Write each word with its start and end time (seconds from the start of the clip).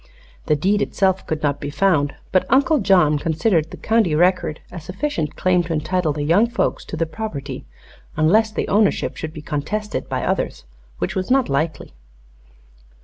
The 0.47 0.55
deed 0.55 0.81
itself 0.81 1.27
could 1.27 1.43
not 1.43 1.59
be 1.59 1.69
found, 1.69 2.15
but 2.31 2.47
Uncle 2.49 2.79
John 2.79 3.19
considered 3.19 3.69
the 3.69 3.77
county 3.77 4.15
record 4.15 4.59
a 4.71 4.81
sufficient 4.81 5.35
claim 5.35 5.61
to 5.65 5.73
entitle 5.73 6.11
the 6.11 6.23
young 6.23 6.47
folks 6.49 6.83
to 6.85 6.97
the 6.97 7.05
property 7.05 7.65
unless 8.17 8.49
the 8.51 8.67
ownership 8.67 9.15
should 9.15 9.31
be 9.31 9.43
contested 9.43 10.09
by 10.09 10.23
others, 10.23 10.65
which 10.97 11.13
was 11.15 11.29
not 11.29 11.49
likely. 11.49 11.93